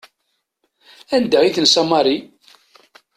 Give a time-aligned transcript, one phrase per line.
[1.17, 2.17] Anda i tensa Mary?